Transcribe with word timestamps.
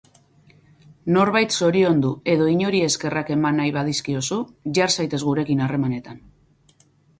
Norbait 1.17 1.57
zoriondu 1.59 2.13
edo 2.33 2.47
inori 2.55 2.81
eskerrak 2.87 3.31
eman 3.37 3.61
nahi 3.63 3.75
badizkiozu, 3.77 4.41
jar 4.81 4.97
zaitez 4.99 5.23
gurekin 5.29 5.65
harremanetan. 5.69 6.27